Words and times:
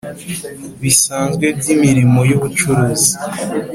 Bisanzwe 0.81 1.45
by 1.57 1.67
imirimo 1.75 2.19
y 2.29 2.31
ubucuruzi 2.37 3.11